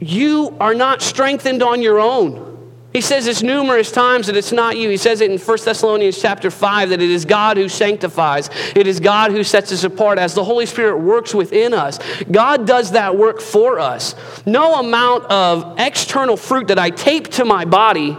[0.00, 2.50] you are not strengthened on your own.
[2.92, 4.88] He says this numerous times that it's not you.
[4.88, 8.50] He says it in 1 Thessalonians chapter 5 that it is God who sanctifies.
[8.74, 12.00] It is God who sets us apart as the Holy Spirit works within us.
[12.30, 14.16] God does that work for us.
[14.44, 18.16] No amount of external fruit that I tape to my body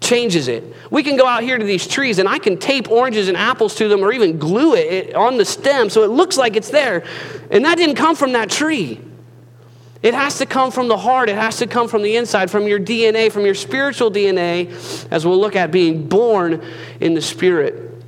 [0.00, 0.72] changes it.
[0.90, 3.76] We can go out here to these trees and I can tape oranges and apples
[3.76, 7.04] to them or even glue it on the stem so it looks like it's there.
[7.50, 9.00] And that didn't come from that tree.
[10.02, 11.28] It has to come from the heart.
[11.28, 14.70] It has to come from the inside, from your DNA, from your spiritual DNA,
[15.10, 16.64] as we'll look at being born
[17.00, 18.02] in the Spirit.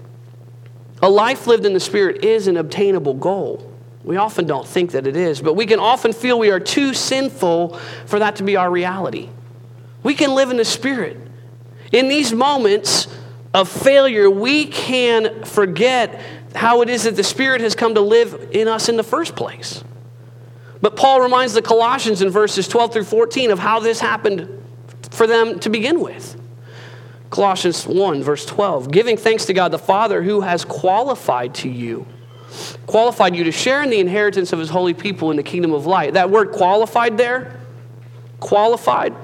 [1.03, 3.69] A life lived in the Spirit is an obtainable goal.
[4.05, 6.95] We often don't think that it is, but we can often feel we are too
[6.95, 9.29] sinful for that to be our reality.
[10.03, 11.22] We can live in the Spirit.
[11.93, 13.07] In these moments
[13.55, 16.21] of failure, we can forget
[16.55, 19.37] how it is that the Spirit has come to live in us in the first
[19.37, 19.85] place.
[20.81, 24.49] But Paul reminds the Colossians in verses 12 through 14 of how this happened
[25.11, 26.39] for them to begin with.
[27.31, 32.07] Colossians 1, verse 12, giving thanks to God the Father who has qualified to you,
[32.87, 35.87] qualified you to share in the inheritance of his holy people in the kingdom of
[35.87, 36.15] light.
[36.15, 37.59] That word qualified there,
[38.39, 39.15] qualified,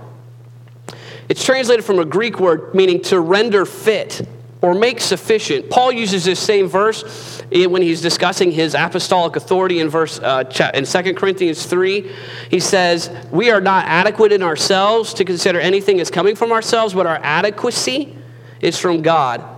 [1.28, 4.26] it's translated from a Greek word meaning to render fit
[4.60, 5.70] or make sufficient.
[5.70, 10.84] Paul uses this same verse when he's discussing his apostolic authority in verse uh, in
[10.84, 12.10] 2 Corinthians 3.
[12.50, 16.94] He says, "We are not adequate in ourselves to consider anything as coming from ourselves,
[16.94, 18.16] but our adequacy
[18.60, 19.57] is from God."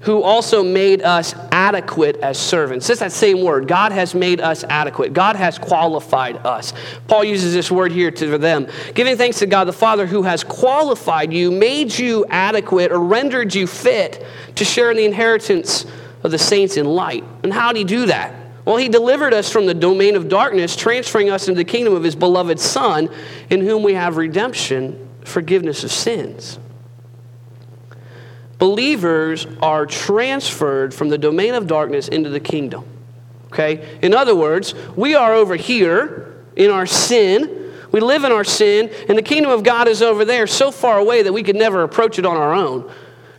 [0.00, 2.88] Who also made us adequate as servants.
[2.88, 3.68] It's that same word.
[3.68, 5.12] God has made us adequate.
[5.12, 6.72] God has qualified us.
[7.06, 8.66] Paul uses this word here to them.
[8.94, 13.54] Giving thanks to God the Father who has qualified you, made you adequate, or rendered
[13.54, 14.24] you fit
[14.56, 15.84] to share in the inheritance
[16.22, 17.24] of the saints in light.
[17.42, 18.34] And how did he do that?
[18.64, 22.02] Well, he delivered us from the domain of darkness, transferring us into the kingdom of
[22.02, 23.10] his beloved Son,
[23.50, 26.58] in whom we have redemption, forgiveness of sins
[28.60, 32.84] believers are transferred from the domain of darkness into the kingdom.
[33.46, 33.98] Okay?
[34.02, 37.72] In other words, we are over here in our sin.
[37.90, 40.98] We live in our sin, and the kingdom of God is over there, so far
[40.98, 42.88] away that we could never approach it on our own.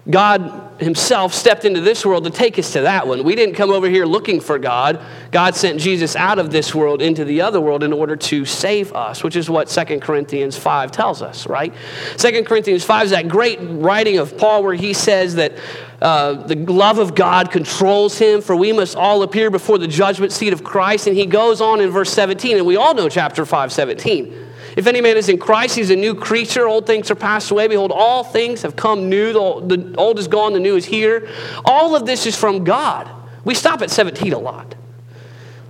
[0.09, 3.23] God himself stepped into this world to take us to that one.
[3.23, 4.99] We didn't come over here looking for God.
[5.31, 8.93] God sent Jesus out of this world into the other world in order to save
[8.93, 11.71] us, which is what 2 Corinthians 5 tells us, right?
[12.17, 15.53] 2 Corinthians 5 is that great writing of Paul where he says that
[16.01, 20.31] uh, the love of God controls him, for we must all appear before the judgment
[20.31, 21.05] seat of Christ.
[21.05, 24.50] And he goes on in verse 17, and we all know chapter 5, 17.
[24.77, 26.67] If any man is in Christ, he's a new creature.
[26.67, 27.67] Old things are passed away.
[27.67, 29.33] Behold, all things have come new.
[29.33, 31.27] The, old is gone, the new is here.
[31.65, 33.09] All of this is from God.
[33.43, 34.75] We stop at 17 a lot.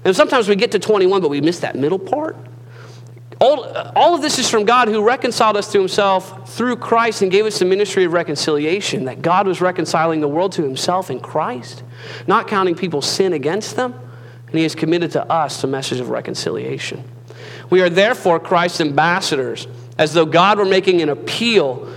[0.03, 2.35] And sometimes we get to 21, but we miss that middle part.
[3.39, 7.31] All, all of this is from God who reconciled us to himself through Christ and
[7.31, 11.19] gave us the ministry of reconciliation, that God was reconciling the world to himself in
[11.19, 11.81] Christ,
[12.27, 13.95] not counting people's sin against them,
[14.45, 17.03] and he has committed to us the message of reconciliation.
[17.71, 19.65] We are therefore Christ's ambassadors,
[19.97, 21.91] as though God were making an appeal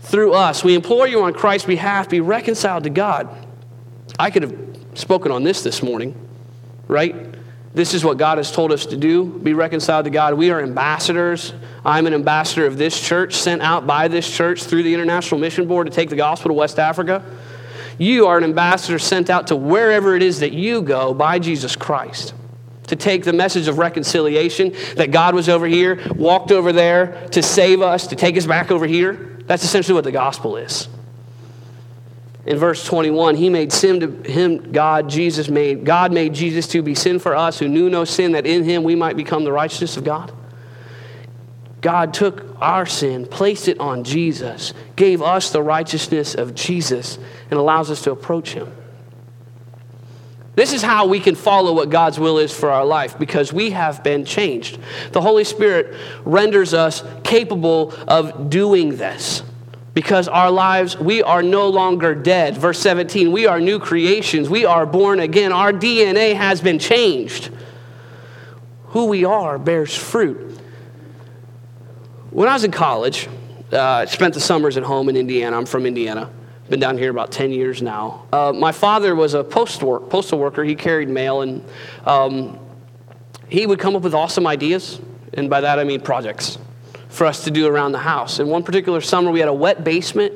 [0.00, 0.64] through us.
[0.64, 3.28] We implore you on Christ's behalf, be reconciled to God.
[4.18, 4.56] I could have
[4.94, 6.16] spoken on this this morning,
[6.88, 7.14] right?
[7.74, 10.32] This is what God has told us to do be reconciled to God.
[10.34, 11.52] We are ambassadors.
[11.84, 15.68] I'm an ambassador of this church, sent out by this church through the International Mission
[15.68, 17.22] Board to take the gospel to West Africa.
[17.98, 21.76] You are an ambassador sent out to wherever it is that you go by Jesus
[21.76, 22.32] Christ
[22.88, 27.42] to take the message of reconciliation that God was over here, walked over there to
[27.42, 29.38] save us, to take us back over here.
[29.46, 30.88] That's essentially what the gospel is.
[32.46, 36.80] In verse 21 he made sin to him god jesus made god made jesus to
[36.80, 39.52] be sin for us who knew no sin that in him we might become the
[39.52, 40.32] righteousness of god.
[41.82, 47.18] God took our sin placed it on jesus gave us the righteousness of jesus
[47.50, 48.72] and allows us to approach him
[50.58, 53.70] this is how we can follow what God's will is for our life because we
[53.70, 54.78] have been changed.
[55.12, 55.94] The Holy Spirit
[56.24, 59.44] renders us capable of doing this
[59.94, 62.56] because our lives, we are no longer dead.
[62.56, 64.48] Verse 17, we are new creations.
[64.48, 65.52] We are born again.
[65.52, 67.50] Our DNA has been changed.
[68.88, 70.60] Who we are bears fruit.
[72.30, 73.28] When I was in college,
[73.70, 75.56] uh, spent the summers at home in Indiana.
[75.56, 76.30] I'm from Indiana.
[76.68, 78.26] Been down here about 10 years now.
[78.30, 80.62] Uh, my father was a post work, postal worker.
[80.64, 81.64] He carried mail, and
[82.04, 82.58] um,
[83.48, 85.00] he would come up with awesome ideas.
[85.32, 86.58] And by that, I mean projects
[87.08, 88.38] for us to do around the house.
[88.38, 90.34] And one particular summer, we had a wet basement.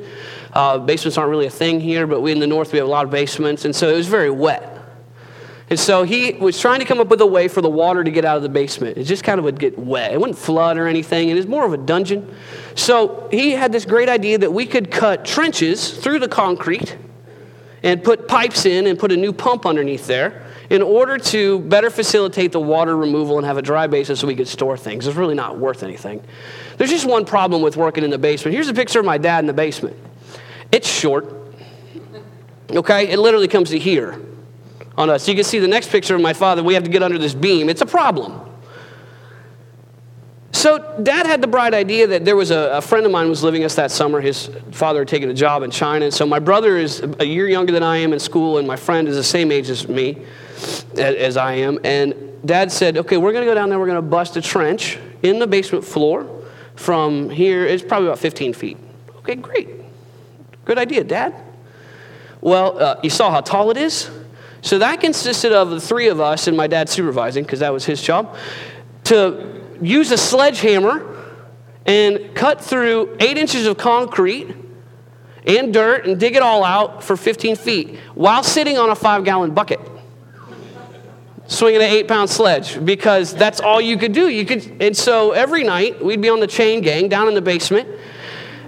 [0.54, 2.90] Uh, basements aren't really a thing here, but we in the north, we have a
[2.90, 3.66] lot of basements.
[3.66, 4.71] And so it was very wet.
[5.72, 8.10] And so he was trying to come up with a way for the water to
[8.10, 8.98] get out of the basement.
[8.98, 10.12] It just kind of would get wet.
[10.12, 11.30] It wouldn't flood or anything.
[11.30, 12.36] It was more of a dungeon.
[12.74, 16.98] So he had this great idea that we could cut trenches through the concrete
[17.82, 21.88] and put pipes in and put a new pump underneath there in order to better
[21.88, 25.06] facilitate the water removal and have a dry basin so we could store things.
[25.06, 26.22] It's really not worth anything.
[26.76, 28.54] There's just one problem with working in the basement.
[28.54, 29.96] Here's a picture of my dad in the basement.
[30.70, 31.34] It's short.
[32.68, 33.08] Okay?
[33.08, 34.20] It literally comes to here
[34.96, 35.28] on us.
[35.28, 36.62] You can see the next picture of my father.
[36.62, 37.68] We have to get under this beam.
[37.68, 38.48] It's a problem.
[40.52, 43.42] So dad had the bright idea that there was a, a, friend of mine was
[43.42, 44.20] living us that summer.
[44.20, 46.04] His father had taken a job in China.
[46.04, 48.76] And so my brother is a year younger than I am in school, and my
[48.76, 50.18] friend is the same age as me
[50.96, 51.80] as I am.
[51.84, 54.42] And dad said, okay, we're going to go down there, we're going to bust a
[54.42, 56.28] trench in the basement floor
[56.76, 57.66] from here.
[57.66, 58.76] It's probably about 15 feet.
[59.16, 59.68] Okay, great.
[60.64, 61.34] Good idea, dad.
[62.40, 64.10] Well, uh, you saw how tall it is?
[64.62, 67.84] So that consisted of the three of us and my dad supervising, because that was
[67.84, 68.36] his job,
[69.04, 71.06] to use a sledgehammer
[71.84, 74.54] and cut through eight inches of concrete
[75.46, 79.24] and dirt and dig it all out for 15 feet while sitting on a five
[79.24, 79.80] gallon bucket
[81.48, 84.28] swinging an eight pound sledge because that's all you could do.
[84.28, 87.42] You could, and so every night we'd be on the chain gang down in the
[87.42, 87.88] basement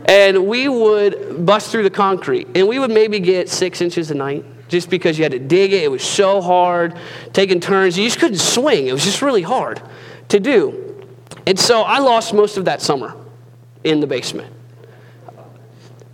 [0.06, 4.14] and we would bust through the concrete and we would maybe get six inches a
[4.14, 4.44] night
[4.74, 5.84] just because you had to dig it.
[5.84, 6.98] It was so hard,
[7.32, 7.96] taking turns.
[7.96, 8.88] You just couldn't swing.
[8.88, 9.80] It was just really hard
[10.30, 11.06] to do.
[11.46, 13.14] And so I lost most of that summer
[13.84, 14.52] in the basement.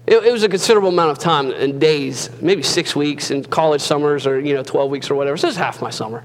[0.07, 3.81] It, it was a considerable amount of time and days, maybe six weeks in college
[3.81, 5.39] summers or, you know, 12 weeks or whatever.
[5.39, 6.23] So it's half my summer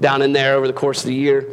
[0.00, 1.46] down in there over the course of the year.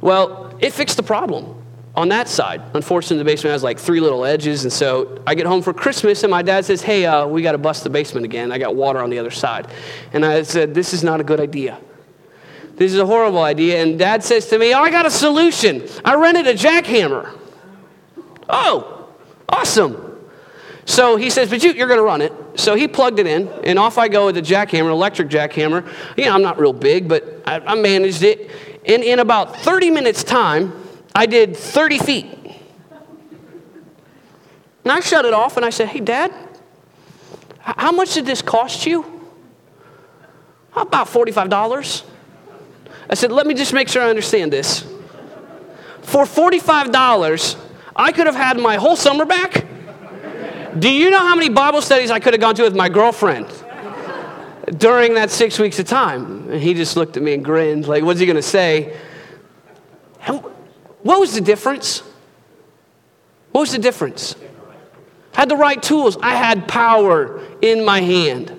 [0.00, 1.59] Well, it fixed the problem
[2.00, 2.62] on that side.
[2.74, 6.22] Unfortunately, the basement has like three little edges, and so I get home for Christmas,
[6.24, 8.50] and my dad says, "Hey, uh, we got to bust the basement again.
[8.50, 9.68] I got water on the other side."
[10.12, 11.78] And I said, "This is not a good idea.
[12.76, 15.86] This is a horrible idea." And Dad says to me, "Oh, I got a solution.
[16.04, 17.30] I rented a jackhammer."
[18.48, 19.08] Oh,
[19.48, 20.10] awesome!
[20.90, 22.32] So he says, But you, you're going to run it.
[22.56, 25.88] So he plugged it in, and off I go with the jackhammer, electric jackhammer.
[26.16, 28.50] You know, I'm not real big, but I, I managed it.
[28.84, 30.72] And in about 30 minutes' time,
[31.14, 32.26] I did 30 feet.
[34.82, 36.32] And I shut it off and I said, Hey, Dad,
[37.58, 39.04] how much did this cost you?
[40.74, 42.04] About $45.
[43.10, 44.80] I said, Let me just make sure I understand this.
[46.02, 47.60] For $45,
[47.94, 49.66] I could have had my whole summer back
[50.78, 53.46] do you know how many Bible studies I could have gone to with my girlfriend
[54.78, 56.48] during that six weeks of time?
[56.48, 58.96] And he just looked at me and grinned, like, what's he going to say?
[61.02, 62.02] What was the difference?
[63.52, 64.36] What was the difference?
[65.34, 66.16] I had the right tools.
[66.20, 68.56] I had power in my hand.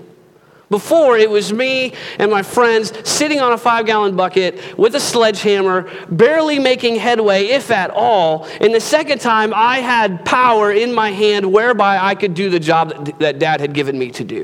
[0.69, 5.01] Before, it was me and my friends sitting on a five gallon bucket with a
[5.01, 8.45] sledgehammer, barely making headway, if at all.
[8.61, 12.59] And the second time, I had power in my hand whereby I could do the
[12.59, 14.43] job that, dad had given me to do.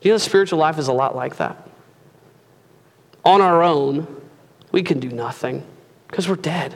[0.00, 1.66] Do you know spiritual life is a lot like that?
[3.24, 4.06] On our own,
[4.70, 5.64] we can do nothing
[6.10, 6.74] because we're dead.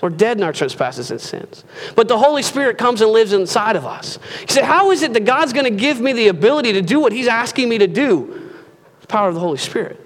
[0.00, 1.64] We're dead in our trespasses and sins.
[1.94, 4.18] But the Holy Spirit comes and lives inside of us.
[4.42, 7.00] You say, How is it that God's going to give me the ability to do
[7.00, 8.52] what He's asking me to do?
[9.00, 10.00] The power of the Holy Spirit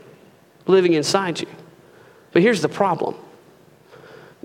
[0.67, 1.49] living inside you.
[2.33, 3.17] But here's the problem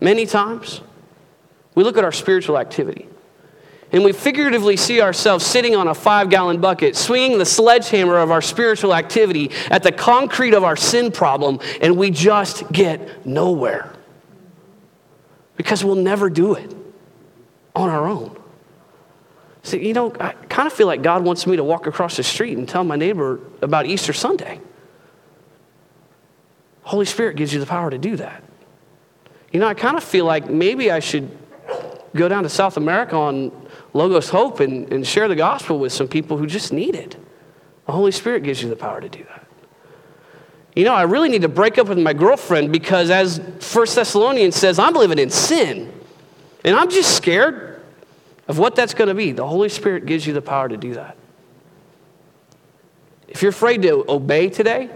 [0.01, 0.81] many times
[1.75, 3.07] we look at our spiritual activity
[3.91, 8.31] and we figuratively see ourselves sitting on a five gallon bucket, swinging the sledgehammer of
[8.31, 13.94] our spiritual activity at the concrete of our sin problem, and we just get nowhere
[15.55, 16.75] because we'll never do it
[17.75, 18.37] on our own.
[19.63, 22.23] See, you know, I kind of feel like God wants me to walk across the
[22.23, 24.59] street and tell my neighbor about Easter Sunday.
[26.83, 28.43] Holy Spirit gives you the power to do that.
[29.51, 31.35] You know, I kind of feel like maybe I should
[32.15, 33.51] go down to South America on
[33.93, 37.17] Logos Hope and, and share the gospel with some people who just need it.
[37.87, 39.44] The Holy Spirit gives you the power to do that
[40.75, 44.55] you know, I really need to break up with my girlfriend because, as First Thessalonians
[44.55, 45.91] says, I'm living in sin.
[46.65, 47.81] And I'm just scared
[48.47, 49.31] of what that's going to be.
[49.31, 51.15] The Holy Spirit gives you the power to do that.
[53.27, 54.89] If you're afraid to obey today,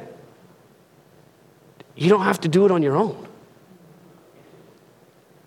[1.96, 3.28] you don't have to do it on your own.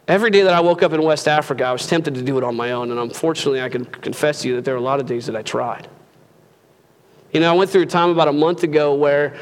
[0.09, 2.45] Every day that I woke up in West Africa, I was tempted to do it
[2.45, 2.91] on my own.
[2.91, 5.37] And unfortunately, I can confess to you that there were a lot of days that
[5.37, 5.89] I tried.
[7.33, 9.39] You know, I went through a time about a month ago where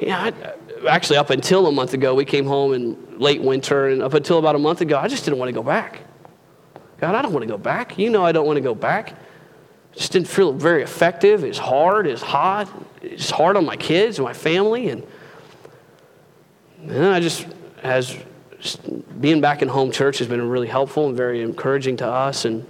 [0.00, 4.02] yeah, I, actually, up until a month ago, we came home in late winter, and
[4.02, 6.00] up until about a month ago, I just didn't want to go back.
[7.00, 7.98] God, I don't want to go back.
[7.98, 9.14] You know I don't want to go back.
[9.92, 11.44] Just didn't feel very effective.
[11.44, 12.06] It's hard.
[12.06, 12.70] It's hot.
[13.02, 14.88] It's hard on my kids and my family.
[14.88, 15.06] And,
[16.82, 17.46] then I just,
[17.82, 18.16] as
[19.20, 22.44] being back in home church has been really helpful and very encouraging to us.
[22.44, 22.66] And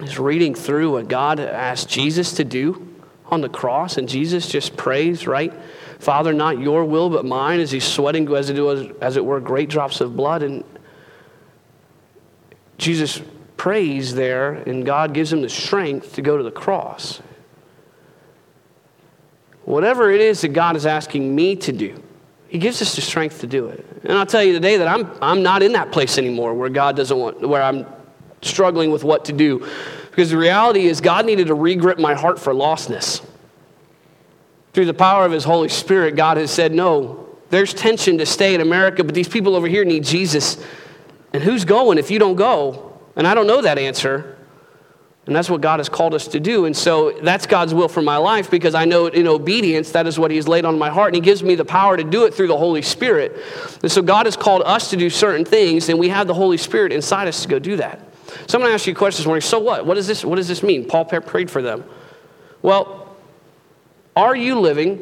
[0.00, 2.96] just reading through what God asked Jesus to do
[3.26, 5.52] on the cross, and Jesus just prays, right?
[5.98, 9.40] Father, not your will, but mine, as he's sweating, as it, was, as it were,
[9.40, 10.42] great drops of blood.
[10.42, 10.64] And
[12.78, 13.20] Jesus
[13.56, 17.20] prays there, and God gives him the strength to go to the cross.
[19.64, 22.02] Whatever it is that God is asking me to do,
[22.48, 23.84] he gives us the strength to do it.
[24.04, 26.96] And I'll tell you today that I'm, I'm not in that place anymore where God
[26.96, 27.84] doesn't want, where I'm
[28.40, 29.66] struggling with what to do.
[30.10, 33.27] Because the reality is, God needed to regrip my heart for lostness.
[34.78, 38.54] Through the power of His Holy Spirit, God has said, no, there's tension to stay
[38.54, 40.56] in America, but these people over here need Jesus.
[41.32, 42.96] And who's going if you don't go?
[43.16, 44.38] And I don't know that answer.
[45.26, 46.64] And that's what God has called us to do.
[46.64, 50.16] And so that's God's will for my life because I know in obedience that is
[50.16, 51.08] what He has laid on my heart.
[51.08, 53.36] And He gives me the power to do it through the Holy Spirit.
[53.82, 56.56] And so God has called us to do certain things, and we have the Holy
[56.56, 57.98] Spirit inside us to go do that.
[58.46, 59.40] So I'm going to ask you a question this morning.
[59.40, 59.86] So what?
[59.86, 60.86] What does this, what does this mean?
[60.86, 61.82] Paul prayed for them.
[62.62, 63.07] Well,
[64.18, 65.00] are you living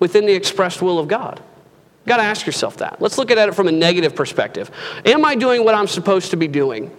[0.00, 1.38] within the expressed will of God?
[1.40, 3.00] You've got to ask yourself that.
[3.00, 4.70] Let's look at it from a negative perspective.
[5.06, 6.94] Am I doing what I'm supposed to be doing?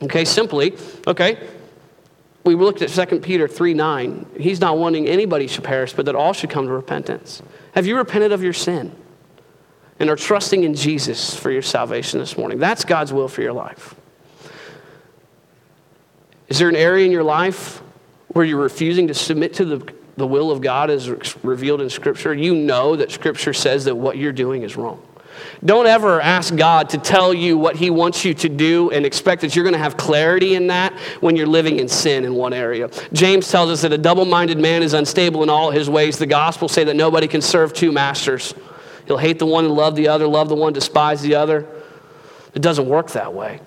[0.00, 0.76] Okay, simply,
[1.08, 1.44] okay,
[2.44, 4.26] we looked at 2 Peter 3 9.
[4.38, 7.42] He's not wanting anybody should perish, but that all should come to repentance.
[7.74, 8.94] Have you repented of your sin
[9.98, 12.58] and are trusting in Jesus for your salvation this morning?
[12.58, 13.96] That's God's will for your life.
[16.46, 17.82] Is there an area in your life
[18.28, 21.10] where you're refusing to submit to the the will of God is
[21.44, 25.02] revealed in Scripture, you know that Scripture says that what you're doing is wrong.
[25.64, 29.42] Don't ever ask God to tell you what He wants you to do and expect
[29.42, 32.52] that you're going to have clarity in that when you're living in sin in one
[32.52, 32.88] area.
[33.12, 36.18] James tells us that a double minded man is unstable in all his ways.
[36.18, 38.54] The Gospel say that nobody can serve two masters.
[39.06, 41.66] He'll hate the one and love the other, love the one, despise the other.
[42.54, 43.60] It doesn't work that way.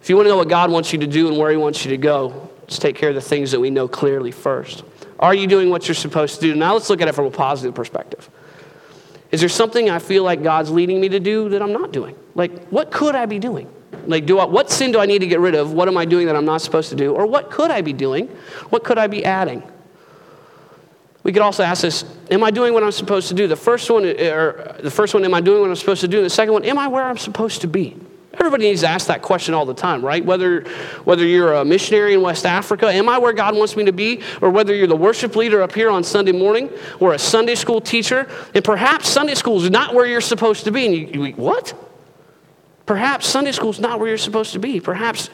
[0.00, 1.84] If you want to know what God wants you to do and where He wants
[1.84, 4.84] you to go, let's take care of the things that we know clearly first.
[5.18, 6.54] Are you doing what you're supposed to do?
[6.54, 8.30] Now let's look at it from a positive perspective.
[9.32, 12.14] Is there something I feel like God's leading me to do that I'm not doing?
[12.36, 13.68] Like, what could I be doing?
[14.06, 15.72] Like, do I, what sin do I need to get rid of?
[15.72, 17.12] What am I doing that I'm not supposed to do?
[17.12, 18.28] Or what could I be doing?
[18.68, 19.64] What could I be adding?
[21.24, 23.48] We could also ask this: Am I doing what I'm supposed to do?
[23.48, 26.22] The first one, or the first one, am I doing what I'm supposed to do?
[26.22, 27.96] The second one, am I where I'm supposed to be?
[28.40, 30.24] Everybody needs to ask that question all the time, right?
[30.24, 30.62] Whether,
[31.04, 34.22] whether you're a missionary in West Africa, am I where God wants me to be?
[34.40, 37.80] Or whether you're the worship leader up here on Sunday morning, or a Sunday school
[37.80, 40.86] teacher, and perhaps Sunday school is not where you're supposed to be.
[40.86, 41.74] And you, you what?
[42.86, 44.80] Perhaps Sunday school is not where you're supposed to be.
[44.80, 45.28] Perhaps,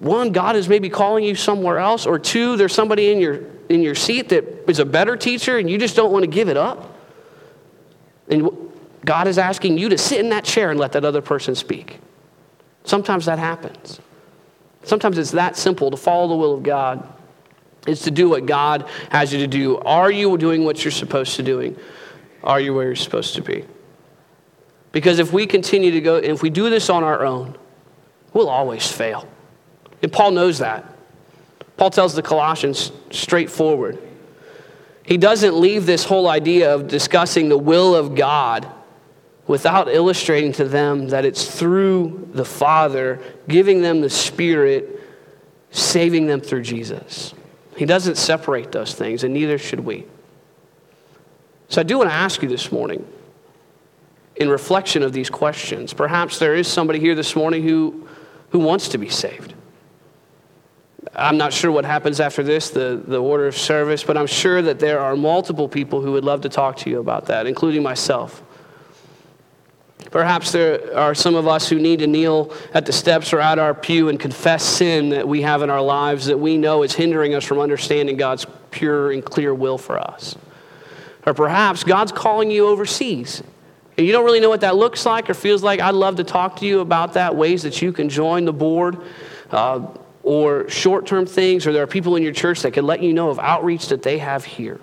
[0.00, 3.82] one, God is maybe calling you somewhere else, or two, there's somebody in your in
[3.82, 6.56] your seat that is a better teacher and you just don't want to give it
[6.56, 6.98] up?
[8.28, 8.69] And
[9.04, 12.00] God is asking you to sit in that chair and let that other person speak.
[12.84, 14.00] Sometimes that happens.
[14.82, 17.06] Sometimes it's that simple to follow the will of God.
[17.86, 19.78] It's to do what God has you to do.
[19.78, 21.76] Are you doing what you're supposed to doing?
[22.42, 23.64] Are you where you're supposed to be?
[24.92, 27.56] Because if we continue to go, if we do this on our own,
[28.32, 29.28] we'll always fail.
[30.02, 30.84] And Paul knows that.
[31.76, 33.98] Paul tells the Colossians straightforward.
[35.04, 38.70] He doesn't leave this whole idea of discussing the will of God
[39.50, 45.00] without illustrating to them that it's through the Father giving them the Spirit,
[45.72, 47.34] saving them through Jesus.
[47.76, 50.06] He doesn't separate those things, and neither should we.
[51.68, 53.04] So I do want to ask you this morning,
[54.36, 58.06] in reflection of these questions, perhaps there is somebody here this morning who,
[58.50, 59.54] who wants to be saved.
[61.12, 64.62] I'm not sure what happens after this, the, the order of service, but I'm sure
[64.62, 67.82] that there are multiple people who would love to talk to you about that, including
[67.82, 68.44] myself.
[70.10, 73.58] Perhaps there are some of us who need to kneel at the steps or at
[73.58, 76.94] our pew and confess sin that we have in our lives that we know is
[76.94, 80.36] hindering us from understanding God's pure and clear will for us.
[81.26, 83.42] Or perhaps God's calling you overseas
[83.96, 85.78] and you don't really know what that looks like or feels like.
[85.78, 88.96] I'd love to talk to you about that, ways that you can join the board.
[89.50, 89.88] Uh,
[90.22, 93.12] or short term things, or there are people in your church that can let you
[93.12, 94.80] know of outreach that they have here.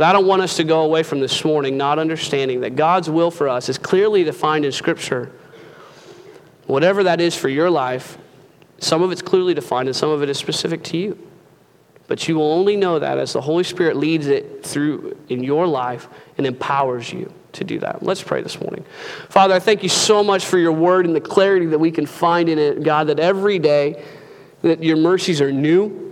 [0.00, 3.10] But I don't want us to go away from this morning not understanding that God's
[3.10, 5.30] will for us is clearly defined in Scripture.
[6.66, 8.16] Whatever that is for your life,
[8.78, 11.18] some of it's clearly defined and some of it is specific to you.
[12.06, 15.66] But you will only know that as the Holy Spirit leads it through in your
[15.66, 18.02] life and empowers you to do that.
[18.02, 18.86] Let's pray this morning.
[19.28, 22.06] Father, I thank you so much for your word and the clarity that we can
[22.06, 24.02] find in it, God, that every day
[24.62, 26.09] that your mercies are new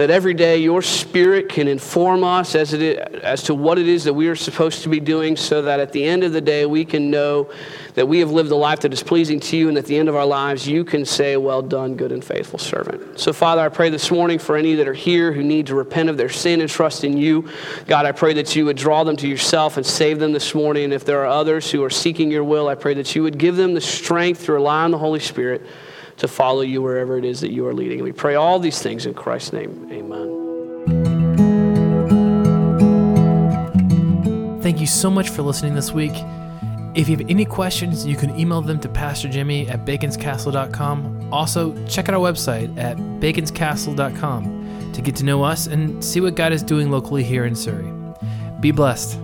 [0.00, 3.86] that every day your spirit can inform us as, it is, as to what it
[3.86, 6.40] is that we are supposed to be doing so that at the end of the
[6.40, 7.50] day we can know
[7.96, 10.08] that we have lived a life that is pleasing to you and at the end
[10.08, 13.20] of our lives you can say well done good and faithful servant.
[13.20, 16.08] So father i pray this morning for any that are here who need to repent
[16.08, 17.50] of their sin and trust in you.
[17.86, 20.84] God i pray that you would draw them to yourself and save them this morning.
[20.84, 23.36] And if there are others who are seeking your will i pray that you would
[23.36, 25.60] give them the strength to rely on the holy spirit
[26.20, 27.98] to follow you wherever it is that you are leading.
[27.98, 29.88] And we pray all these things in Christ's name.
[29.90, 30.40] Amen.
[34.62, 36.12] Thank you so much for listening this week.
[36.94, 41.32] If you have any questions, you can email them to Pastor Jimmy at baconscastle.com.
[41.32, 46.34] Also, check out our website at baconscastle.com to get to know us and see what
[46.34, 47.90] God is doing locally here in Surry.
[48.60, 49.18] Be blessed.